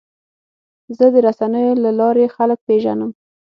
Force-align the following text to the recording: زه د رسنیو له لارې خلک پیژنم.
زه 0.97 1.05
د 1.13 1.15
رسنیو 1.27 1.81
له 1.83 1.91
لارې 1.99 2.25
خلک 2.35 2.59
پیژنم. 2.67 3.11